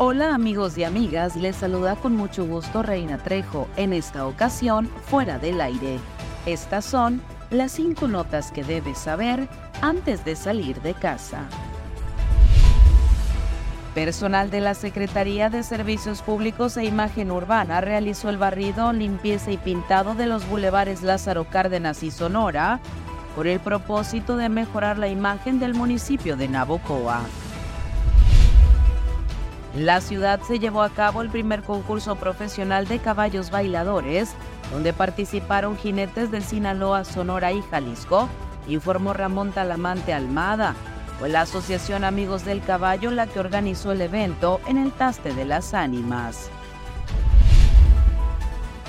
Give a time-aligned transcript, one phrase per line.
[0.00, 5.40] Hola amigos y amigas, les saluda con mucho gusto Reina Trejo, en esta ocasión fuera
[5.40, 5.98] del aire.
[6.46, 9.48] Estas son las cinco notas que debes saber
[9.82, 11.48] antes de salir de casa.
[13.92, 19.56] Personal de la Secretaría de Servicios Públicos e Imagen Urbana realizó el barrido, limpieza y
[19.56, 22.78] pintado de los bulevares Lázaro Cárdenas y Sonora
[23.34, 27.22] por el propósito de mejorar la imagen del municipio de Nabocoa.
[29.76, 34.30] La ciudad se llevó a cabo el primer concurso profesional de caballos bailadores,
[34.72, 38.28] donde participaron jinetes de Sinaloa, Sonora y Jalisco,
[38.66, 40.74] informó Ramón Talamante Almada.
[41.18, 45.44] Fue la Asociación Amigos del Caballo la que organizó el evento en el Taste de
[45.44, 46.50] las Ánimas.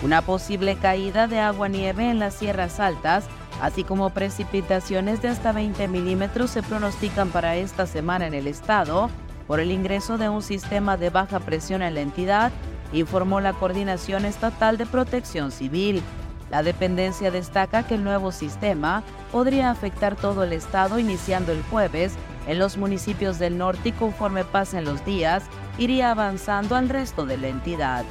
[0.02, 3.25] Una posible caída de agua-nieve en las sierras altas,
[3.61, 9.09] así como precipitaciones de hasta 20 milímetros se pronostican para esta semana en el estado,
[9.49, 12.52] por el ingreso de un sistema de baja presión en la entidad,
[12.94, 16.03] informó la Coordinación Estatal de Protección Civil.
[16.52, 22.14] La dependencia destaca que el nuevo sistema podría afectar todo el estado iniciando el jueves
[22.45, 25.41] en los municipios del norte y conforme pasen los días
[25.80, 28.06] iría avanzando al resto de la entidad.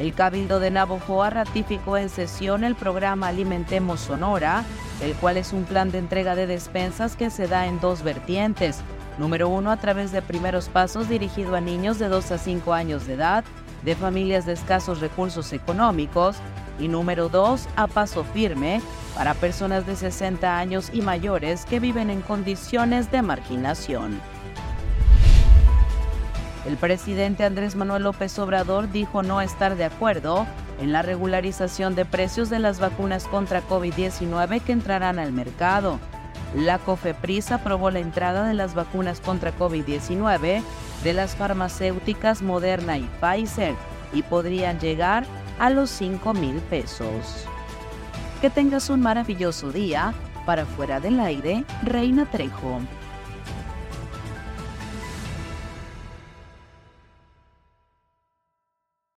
[0.00, 4.64] El Cabildo de Navojoa ratificó en sesión el programa Alimentemos Sonora,
[5.00, 8.80] el cual es un plan de entrega de despensas que se da en dos vertientes.
[9.18, 13.06] Número uno, a través de primeros pasos dirigido a niños de 2 a 5 años
[13.06, 13.44] de edad,
[13.84, 16.36] de familias de escasos recursos económicos.
[16.80, 18.80] Y número dos, a paso firme,
[19.16, 24.20] para personas de 60 años y mayores que viven en condiciones de marginación.
[26.68, 30.46] El presidente Andrés Manuel López Obrador dijo no estar de acuerdo
[30.78, 35.98] en la regularización de precios de las vacunas contra COVID-19 que entrarán al mercado.
[36.54, 40.62] La COFEPRIS aprobó la entrada de las vacunas contra COVID-19
[41.04, 43.74] de las farmacéuticas Moderna y Pfizer
[44.12, 45.26] y podrían llegar
[45.58, 47.46] a los 5 mil pesos.
[48.40, 50.14] Que tengas un maravilloso día.
[50.46, 52.80] Para fuera del aire, Reina Trejo.